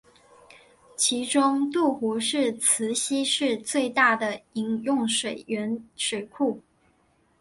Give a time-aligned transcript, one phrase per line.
[0.95, 6.59] 其中里杜湖是慈溪市最大的饮用水源水库。